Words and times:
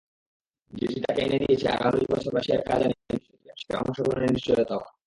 যেটি 0.73 0.97
তাঁকে 1.03 1.21
এনে 1.25 1.37
দিয়েছে 1.43 1.67
আগামী 1.75 2.03
বছর 2.11 2.31
রাশিয়ার 2.33 2.61
কাজানে 2.69 2.95
বিশ্ব 3.07 3.27
চ্যাম্পিয়নশিপে 3.27 3.73
অংশগ্রহণের 3.81 4.33
নিশ্চয়তাও। 4.35 4.81